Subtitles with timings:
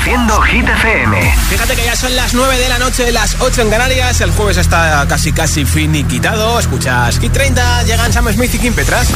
[0.00, 1.34] Produciendo Hit FM.
[1.50, 4.22] Fíjate que ya son las 9 de la noche, las 8 en Canarias.
[4.22, 6.58] El jueves está casi casi finiquitado.
[6.58, 9.08] Escuchas Hit 30, llegan Sam Smith y Kim Petras.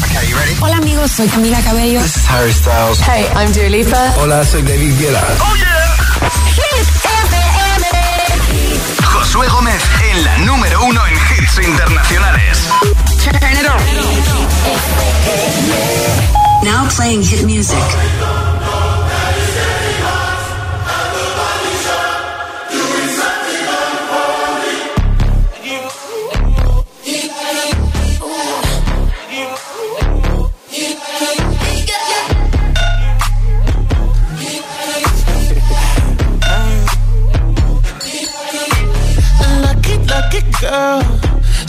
[0.61, 2.03] Hola amigos, soy Camila Cabello.
[2.03, 3.01] This is Harry Styles.
[3.01, 4.13] Hey, I'm Dua Lipa.
[4.19, 5.23] Hola, soy David Guetta.
[5.41, 5.97] Oh yeah.
[6.55, 7.87] Hit FM.
[9.05, 12.59] Josué Gómez en la número uno en hits internacionales.
[13.25, 13.81] Turn it on.
[16.63, 17.79] Now playing hit music.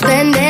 [0.00, 0.49] spend it.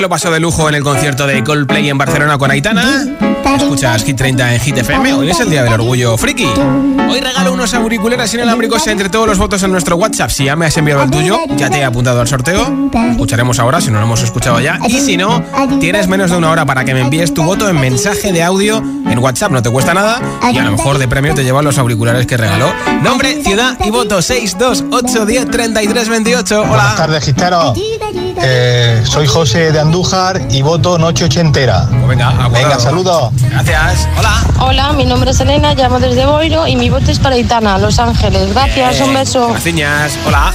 [0.00, 3.39] lo pasó de lujo en el concierto de Coldplay en Barcelona con Aitana.
[3.44, 5.14] Escuchas Hit 30 en Hit FM.
[5.14, 6.46] Hoy es el día del orgullo friki.
[6.46, 10.30] Hoy regalo unos auriculares inalámbricos entre todos los votos en nuestro WhatsApp.
[10.30, 12.68] Si ya me has enviado el tuyo, ya te he apuntado al sorteo.
[12.92, 14.78] Lo escucharemos ahora, si no lo hemos escuchado ya.
[14.86, 15.42] Y si no,
[15.80, 18.78] tienes menos de una hora para que me envíes tu voto en mensaje de audio
[18.78, 19.50] en WhatsApp.
[19.52, 20.20] No te cuesta nada.
[20.52, 22.72] Y a lo mejor de premio te llevan los auriculares que regaló.
[23.02, 26.58] Nombre, ciudad y voto 628 10 33 28.
[26.66, 26.94] Buenas Hola.
[26.96, 27.74] tardes, Gistero.
[28.42, 31.86] Eh, soy José de Andújar y voto Noche Ochentera.
[31.90, 32.48] Pues venga.
[32.48, 33.29] Venga, saludos.
[33.50, 34.08] Gracias.
[34.18, 34.44] Hola.
[34.60, 37.98] Hola, mi nombre es Elena, llamo desde Boiro y mi voto es para Itana, Los
[37.98, 38.52] Ángeles.
[38.54, 39.48] Gracias, un beso.
[39.48, 40.18] Gracias.
[40.26, 40.54] Hola.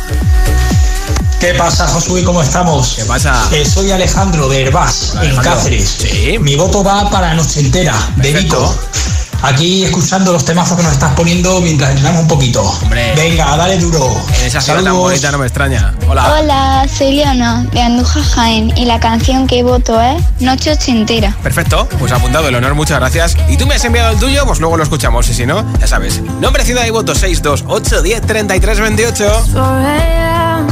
[1.39, 2.23] ¿Qué pasa, Josué?
[2.23, 2.93] ¿Cómo estamos?
[2.95, 3.47] ¿Qué pasa?
[3.51, 5.35] Eh, soy Alejandro de Herbás, en.
[5.35, 5.97] Cáceres.
[5.99, 6.37] Sí.
[6.39, 8.61] Mi voto va para Noche Entera, de Perfecto.
[8.61, 9.14] Vico.
[9.45, 12.63] Aquí escuchando los temazos que nos estás poniendo mientras entrenamos un poquito.
[12.81, 13.13] Hombre.
[13.15, 14.11] Venga, dale duro.
[14.39, 15.93] En esa ciudad tan bonita no me extraña.
[16.09, 16.33] Hola.
[16.39, 21.37] Hola, soy Leona de Andújar Jaén y la canción que voto es Noche Ochentera.
[21.43, 23.37] Perfecto, pues apuntado el honor, muchas gracias.
[23.47, 25.29] Y tú me has enviado el tuyo, pues luego lo escuchamos.
[25.29, 26.23] Y si no, ya sabes.
[26.41, 29.43] Nombre, ciudad y voto 628 10 33 28.
[29.53, 30.67] 4 a.m.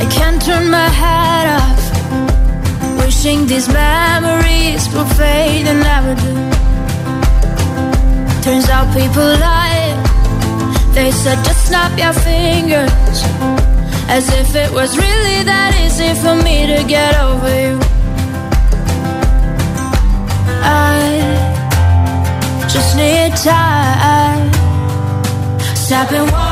[0.00, 3.04] I can't turn my head off.
[3.04, 6.51] Wishing these memories will fade and never do.
[8.42, 9.94] Turns out people lie.
[10.94, 12.90] They said just snap your fingers.
[14.08, 17.78] As if it was really that easy for me to get over you.
[20.64, 20.98] I
[22.68, 24.52] just need time.
[25.92, 26.51] One, two.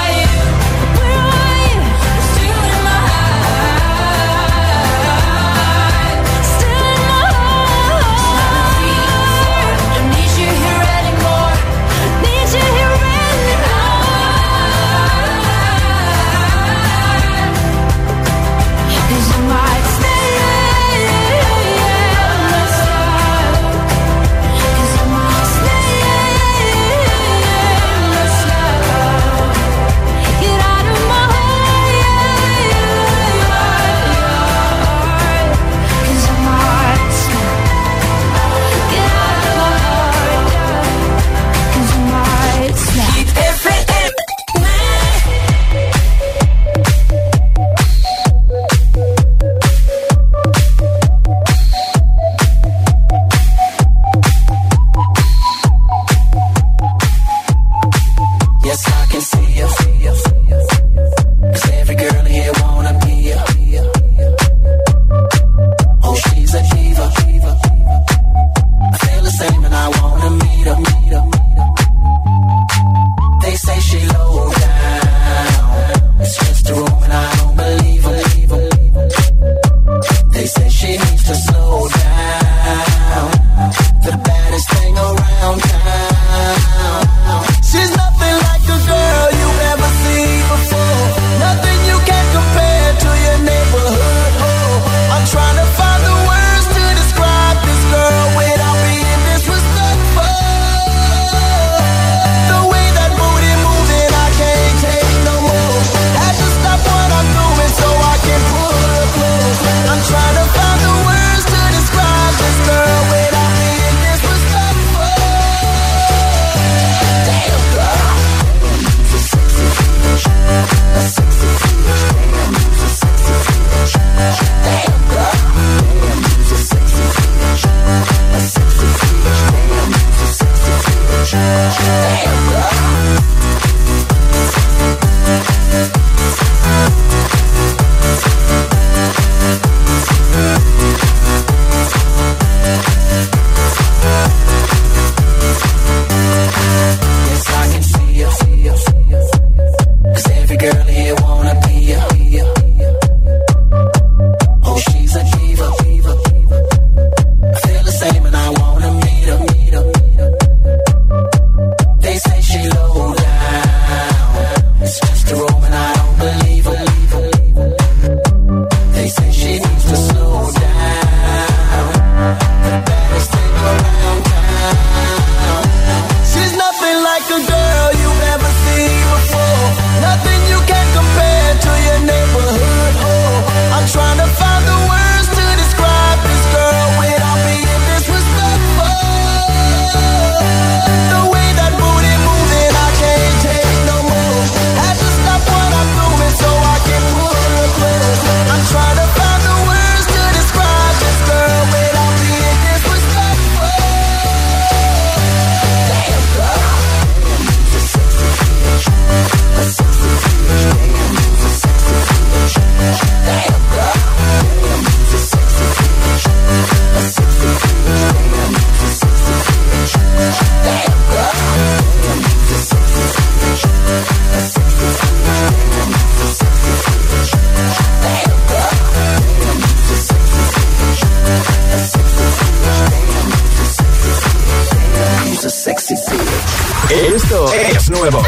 [237.69, 238.21] es nuevo.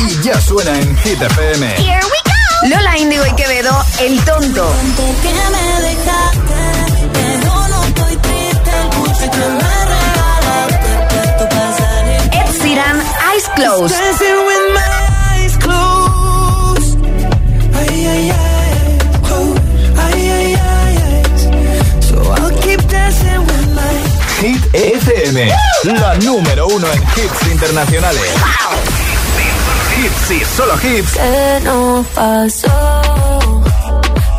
[0.00, 1.66] Y ya suena en Hit FM.
[1.76, 2.76] Here we go.
[2.76, 4.74] Lola Índigo y Quevedo, El Tonto.
[12.32, 13.02] Ed Sheeran,
[13.32, 13.96] Eyes Closed.
[24.42, 25.48] Hit FM,
[25.84, 28.34] la número uno en hits internacionales.
[29.96, 31.12] Hits y solo hits.
[31.12, 32.68] ¿Qué nos pasó?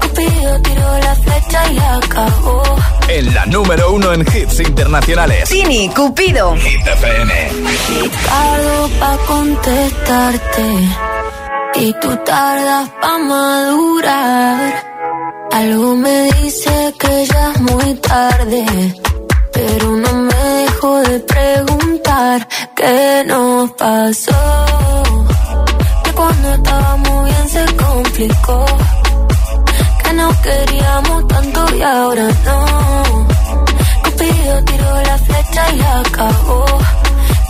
[0.01, 2.63] Cupido tiró la flecha y acabó.
[3.07, 5.47] En la número uno en hits internacionales.
[5.47, 6.53] Tini, Cupido.
[6.57, 7.33] Hit FM.
[8.25, 10.63] Tardo pa' contestarte
[11.75, 14.83] y tú tardas pa' madurar.
[15.53, 18.65] Algo me dice que ya es muy tarde,
[20.83, 24.65] dejo de preguntar qué nos pasó.
[26.03, 28.65] Que cuando estábamos bien se complicó,
[30.03, 33.27] que no queríamos tanto y ahora no.
[34.03, 36.65] Cupido tiró la flecha y acabó.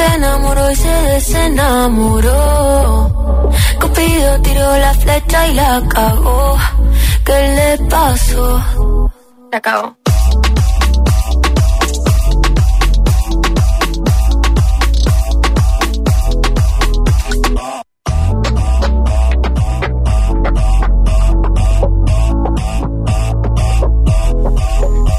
[0.00, 2.32] Se enamoró y se desenamoró.
[3.80, 6.58] Cupido tiró la flecha y la cagó.
[7.24, 8.62] ¿Qué le pasó?
[9.52, 9.96] La cagó.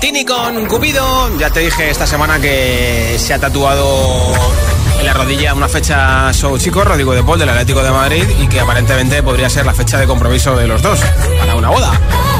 [0.01, 1.37] Tini con Cupido.
[1.37, 4.70] Ya te dije esta semana que se ha tatuado
[5.01, 8.47] en la rodilla una fecha show chico, Rodrigo de Paul del Atlético de Madrid y
[8.47, 10.99] que aparentemente podría ser la fecha de compromiso de los dos
[11.39, 11.91] para una boda.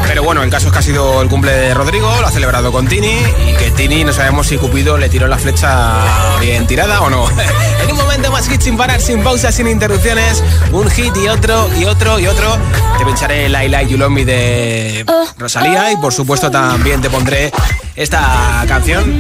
[0.07, 2.71] Pero bueno, el caso es que ha sido el cumple de Rodrigo, lo ha celebrado
[2.71, 7.01] con Tini y que Tini no sabemos si Cupido le tiró la flecha bien tirada
[7.01, 7.27] o no.
[7.83, 11.67] en un momento más hit sin parar, sin pausas, sin interrupciones, un hit y otro
[11.79, 12.57] y otro y otro.
[12.99, 15.03] Te pincharé el I Like You Love Me de
[15.35, 17.51] Rosalía y por supuesto también te pondré
[17.95, 19.19] esta canción.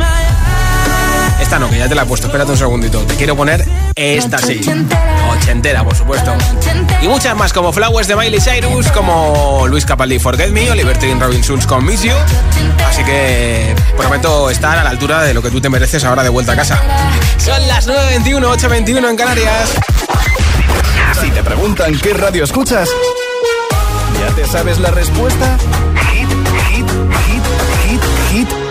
[1.41, 2.99] Esta no, que ya te la he puesto, espérate un segundito.
[2.99, 4.61] Te quiero poner esta sí.
[5.31, 6.33] Ochentera, por supuesto.
[7.01, 11.13] Y muchas más, como Flowers de Miley Cyrus, como Luis Capaldi Forget Me, o Liberty
[11.15, 12.13] Robinsons con Miss You.
[12.87, 16.29] Así que prometo estar a la altura de lo que tú te mereces ahora de
[16.29, 16.79] vuelta a casa.
[17.37, 19.71] Son las 9.21, 8.21 en Canarias.
[21.19, 22.87] Si te preguntan qué radio escuchas,
[24.19, 25.57] ¿ya te sabes la respuesta?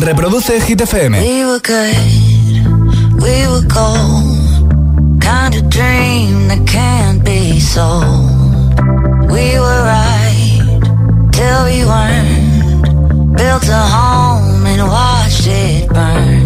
[0.00, 1.12] Reproduce Hit FM.
[1.20, 1.96] We were good,
[3.22, 5.20] we were gold.
[5.20, 8.04] Kind of dream that can't be sold.
[9.30, 10.80] We were right
[11.32, 13.36] till we weren't.
[13.36, 16.37] Built a home and watched it burn.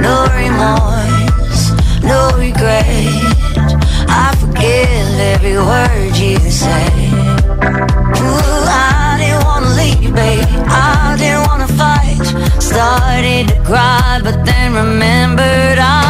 [0.00, 2.84] No remorse, no regret.
[4.08, 6.36] I forgive every word you.
[8.20, 10.14] Ooh, I didn't wanna leave.
[10.14, 12.22] I didn't wanna fight.
[12.62, 16.07] Started to cry, but then remembered I.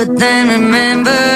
[0.00, 1.29] but then remember.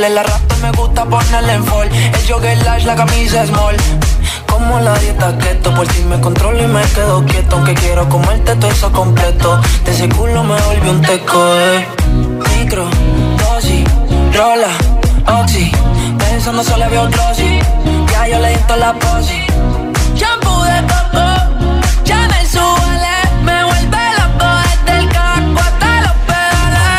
[0.00, 0.14] Call.
[0.14, 1.88] La rap me gusta ponerle en fall.
[1.88, 3.76] El jogger lash, la camisa small.
[4.46, 7.56] Como la dieta keto, por si me controlo y me quedo quieto.
[7.56, 9.60] Aunque quiero comerte todo eso completo.
[9.84, 11.86] De ese culo me volvió un teco, eh.
[12.56, 12.88] Micro,
[13.38, 13.84] dosis,
[14.34, 14.70] rola,
[15.40, 15.70] oxi.
[16.18, 17.58] Pensando solo había otro sí.
[18.12, 19.47] Ya yo le di la posi.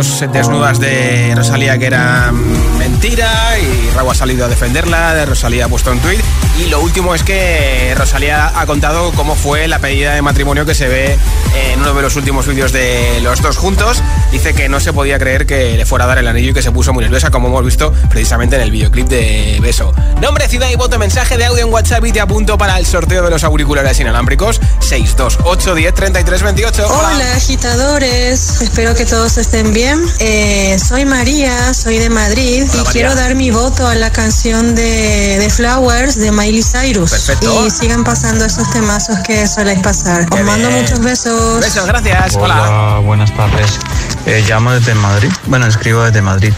[0.00, 2.32] Desnudas de Rosalía que era
[2.78, 6.20] mentira y Raúl ha salido a defenderla, de Rosalía ha puesto un tweet
[6.58, 10.74] y lo último es que Rosalía ha contado cómo fue la pedida de matrimonio que
[10.74, 11.16] se ve
[11.54, 14.02] en uno de los últimos vídeos de los dos juntos.
[14.32, 16.60] Dice que no se podía creer que le fuera a dar el anillo y que
[16.60, 19.94] se puso muy nerviosa como hemos visto precisamente en el videoclip de Beso.
[20.20, 23.22] Nombre, ciudad y voto, mensaje de audio en WhatsApp y te apunto para el sorteo
[23.22, 26.86] de los auriculares inalámbricos 628 10 33 28.
[26.88, 30.04] Hola agitadores, espero que todos estén bien.
[30.18, 32.90] Eh, soy María, soy de Madrid y María.
[32.90, 37.12] quiero dar mi voto a la canción de, de Flowers de Miley Cyrus.
[37.12, 37.66] Perfecto.
[37.66, 40.26] Y sigan pasando esos temazos que soléis pasar.
[40.30, 41.60] Os mando muchos besos.
[41.60, 42.34] Besos, gracias.
[42.36, 42.62] Hola.
[42.62, 43.78] Hola, buenas tardes.
[44.26, 45.30] Eh, llamo desde Madrid.
[45.46, 46.52] Bueno, escribo desde Madrid.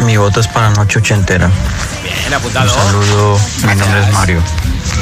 [0.00, 1.50] Mi voto es para Noche Ochentera.
[2.02, 2.72] Bien apuntado.
[2.72, 3.40] Un saludo.
[3.66, 4.42] Mi nombre es Mario.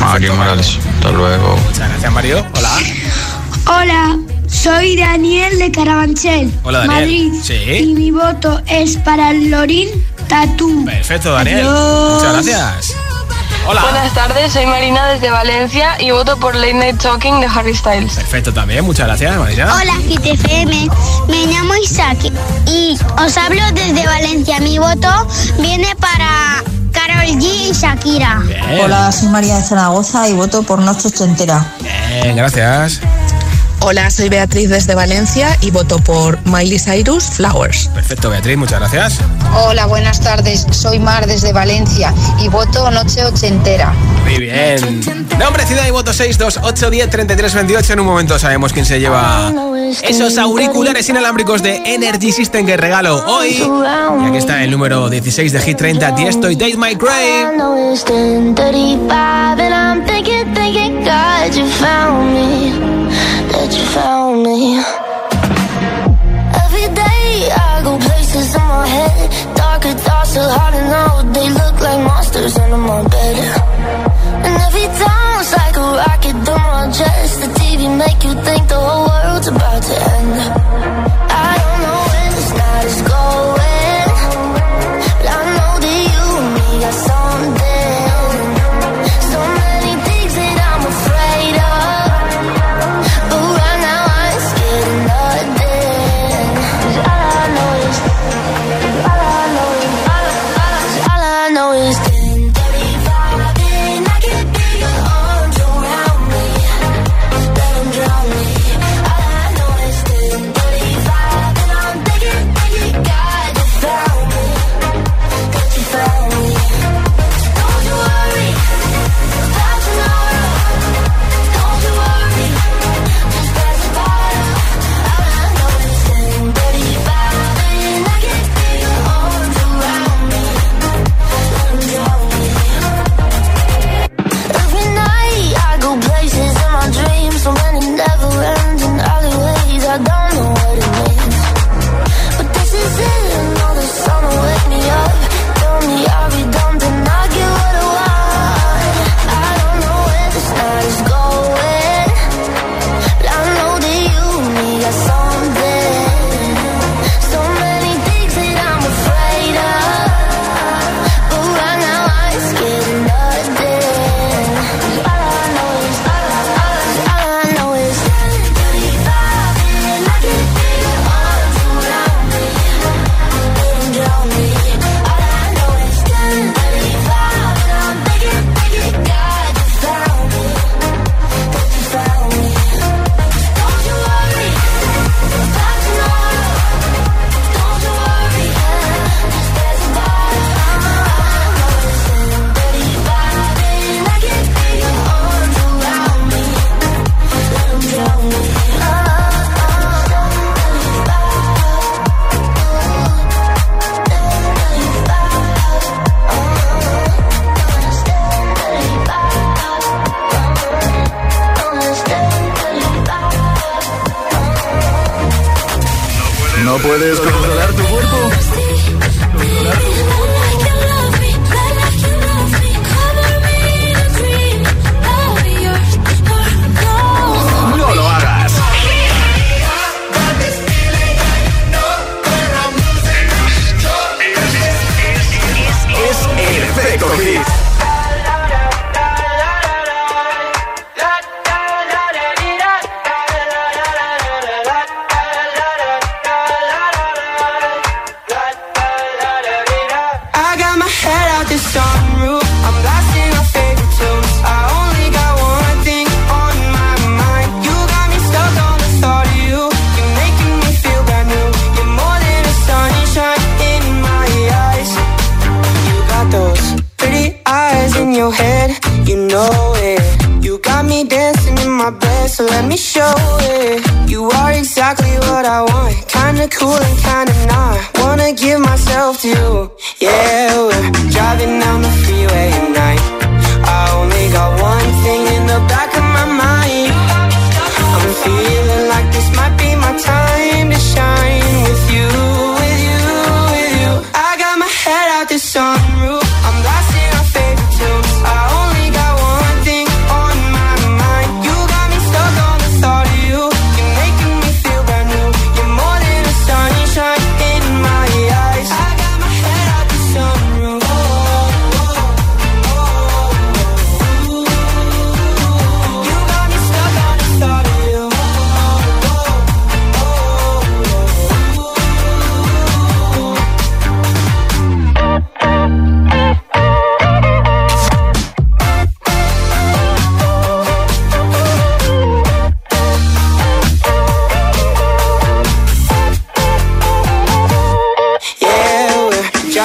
[0.00, 0.78] Mario Morales.
[0.96, 1.56] Hasta luego.
[1.56, 2.46] Muchas gracias, Mario.
[2.56, 2.70] Hola.
[3.66, 7.30] Hola, soy Daniel de Carabanchel, Hola, Daniel.
[7.30, 7.32] Madrid.
[7.42, 7.54] Sí.
[7.54, 9.88] Y mi voto es para Lorín
[10.28, 10.84] Tatú.
[10.84, 11.60] Perfecto, Daniel.
[11.66, 12.14] Adiós.
[12.14, 12.94] Muchas gracias.
[13.66, 13.80] Hola.
[13.82, 18.14] Buenas tardes, soy Marina desde Valencia y voto por Late Night Talking de Harry Styles.
[18.14, 19.74] Perfecto también, muchas gracias, Marina.
[19.74, 20.90] Hola, GTFM.
[21.28, 22.18] Me llamo Isaac
[22.66, 24.60] y os hablo desde Valencia.
[24.60, 25.08] Mi voto
[25.58, 28.42] viene para Carol G y Shakira.
[28.82, 31.64] Hola, soy María de Zaragoza y voto por Noche Ochentera.
[32.22, 33.00] Bien, gracias.
[33.86, 37.88] Hola, soy Beatriz desde Valencia y voto por Miley Cyrus Flowers.
[37.88, 39.18] Perfecto, Beatriz, muchas gracias.
[39.54, 40.66] Hola, buenas tardes.
[40.70, 43.92] Soy Mar desde Valencia y voto Noche Ochentera.
[44.24, 44.80] Muy bien.
[45.38, 47.92] Nombre, ciudad y voto 628 10 33 28.
[47.92, 49.52] En un momento sabemos quién se lleva
[50.02, 53.50] esos auriculares inalámbricos de Energy System que regalo hoy.
[53.50, 57.50] Y aquí está el número 16 de Hit 30, Tiesto y Date My Grave.
[63.76, 65.58] I know it's 10:35 and I'm thinking, thinking, God, you found me.
[66.64, 71.32] Every day I go places in my head, darker thoughts are hard to.
[71.32, 73.36] They look like monsters under my bed.
[74.46, 77.40] And every time it's like a rocket through my chest.
[77.40, 80.34] The TV make you think the whole world's about to end.
[81.30, 83.73] I don't know when this night is going,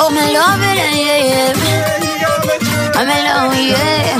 [0.00, 0.78] Oh, my love it,
[3.68, 4.16] in.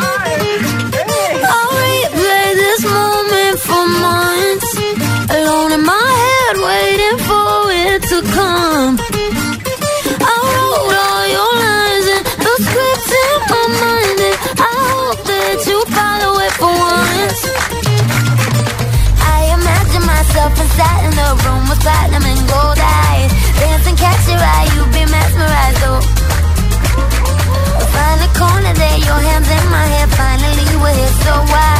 [1.41, 4.71] I replay this moment for months.
[5.37, 8.95] Alone in my head, waiting for it to come.
[10.21, 12.55] I wrote all your lines and the
[13.25, 14.19] in my mind.
[14.29, 17.41] And I hope that you follow it for once.
[19.17, 22.20] I imagine myself inside in room with platinum
[31.31, 31.80] so why?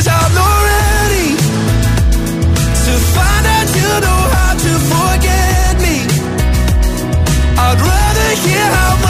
[0.00, 1.36] Cause I'm not ready
[2.86, 5.96] to find out you know how to forget me.
[7.58, 9.09] I'd rather hear how much.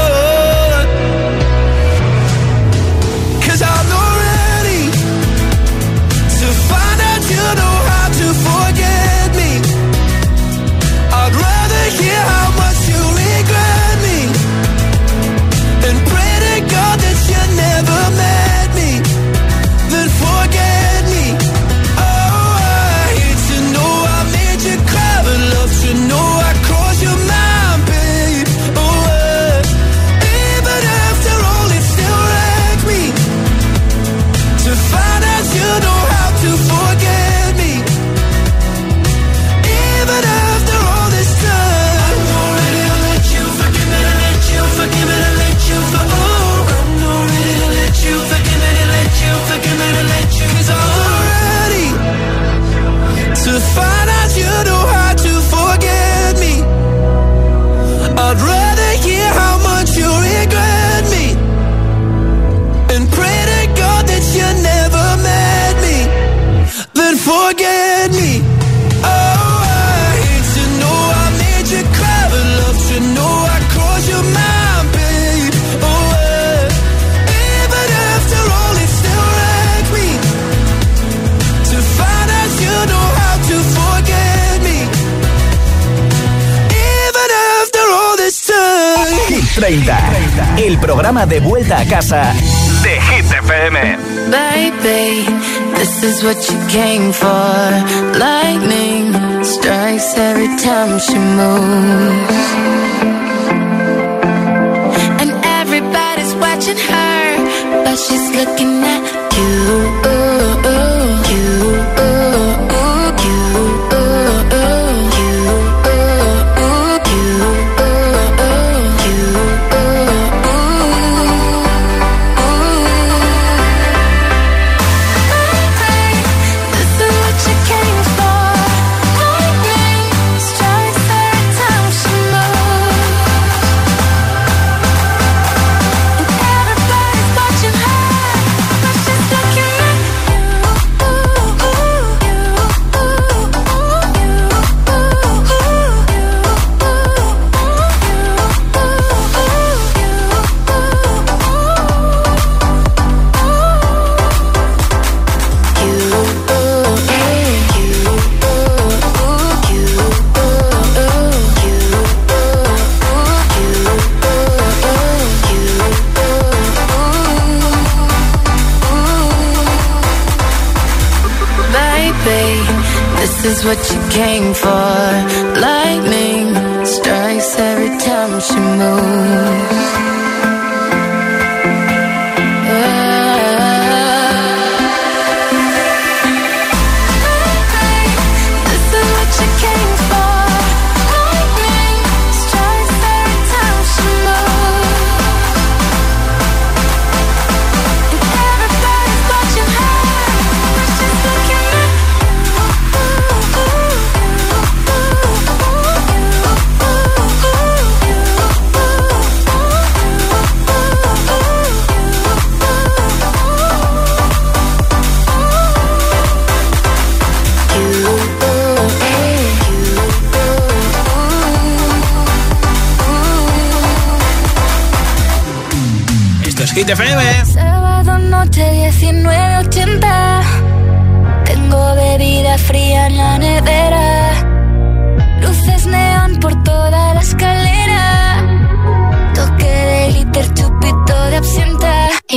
[11.99, 12.50] hear how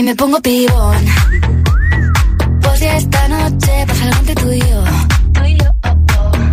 [0.04, 1.04] me pongo pibón.
[2.60, 4.84] Pues ya esta noche pasa algo entre tú y yo.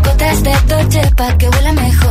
[0.04, 2.11] Gotas de Dolce pa' que huela mejor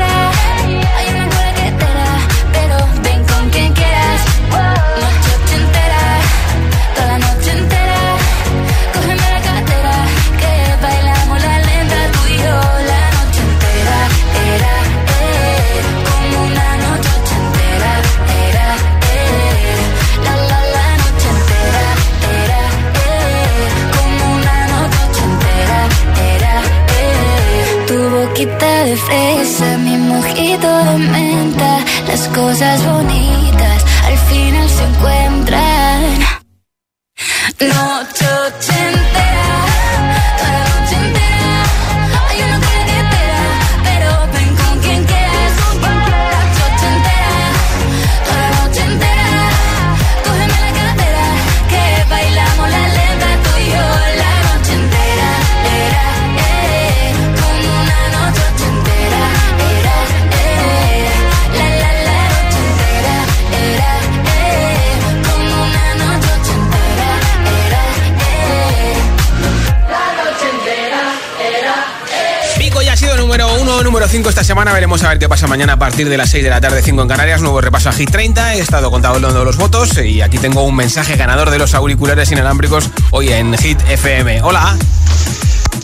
[75.51, 77.41] Mañana a partir de las 6 de la tarde, 5 en Canarias.
[77.41, 78.55] Nuevo repaso a Hit 30.
[78.55, 82.89] He estado contando los votos y aquí tengo un mensaje ganador de los auriculares inalámbricos
[83.09, 84.43] hoy en Hit FM.
[84.43, 84.77] Hola.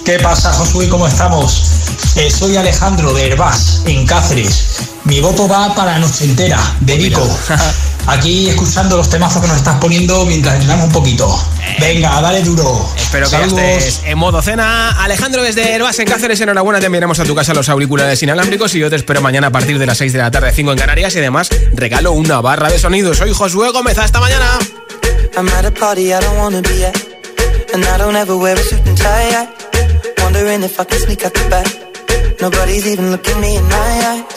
[0.06, 0.88] ¿Qué pasa, Josué?
[0.88, 2.16] ¿Cómo estamos?
[2.16, 4.84] Eh, soy Alejandro de Herbás, en Cáceres.
[5.04, 7.28] Mi voto va para Noche Entera, de Vico.
[8.08, 11.28] Aquí escuchando los temazos que nos estás poniendo mientras entrenamos un poquito.
[11.78, 12.90] Venga, dale duro.
[12.96, 14.92] Espero que ya estés en modo cena.
[15.04, 16.80] Alejandro desde Herbás en Cáceres, enhorabuena.
[16.80, 19.78] Te enviaremos a tu casa los auriculares inalámbricos y yo te espero mañana a partir
[19.78, 21.16] de las 6 de la tarde, 5 en Canarias.
[21.16, 23.14] Y además regalo una barra de sonido.
[23.14, 23.98] Soy Josué Gómez.
[23.98, 24.58] Hasta mañana.
[25.36, 26.96] I'm at a party I don't wanna be at.
[27.74, 29.50] And I don't ever wear a suit and tie.
[30.24, 31.68] Wondering if I can sneak out the back.
[32.40, 34.37] Nobody's even looking me in my eyes.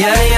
[0.00, 0.37] That maybe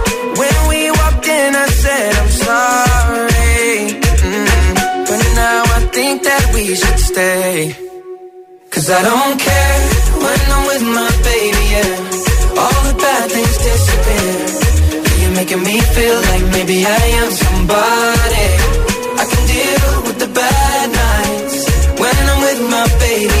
[6.71, 7.75] you should stay.
[8.73, 9.79] Cause I don't care
[10.23, 12.61] when I'm with my baby, yeah.
[12.61, 14.35] All the bad things disappear.
[15.19, 18.47] You're making me feel like maybe I am somebody.
[19.21, 21.57] I can deal with the bad nights
[22.01, 23.40] when I'm with my baby.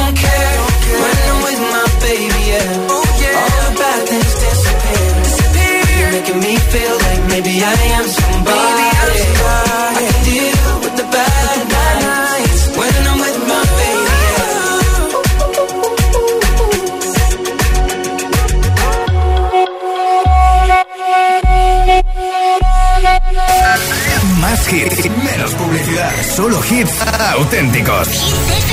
[26.51, 27.01] solo hits
[27.37, 28.70] auténticos.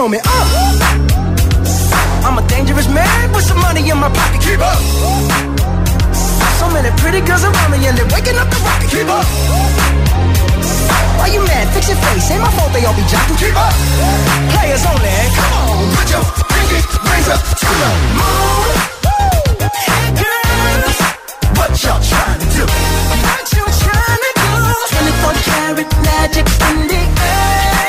[0.00, 0.48] throw me up.
[2.24, 4.40] I'm a dangerous man with some money in my pocket.
[4.40, 4.80] Keep up.
[6.56, 8.88] So many pretty girls around me and they're waking up the rocket.
[8.88, 9.26] Keep up.
[11.20, 11.68] Why you mad?
[11.76, 12.30] Fix your face.
[12.32, 13.36] Ain't my fault they all be jocking.
[13.36, 13.76] Keep up.
[14.56, 15.12] Players only.
[15.36, 18.72] Come on, put your pinky rings up to the moon.
[19.84, 20.96] Hey girls,
[21.60, 22.64] what y'all trying to do?
[22.64, 24.48] What you trying to do?
[24.96, 27.79] 24 karat magic in the air.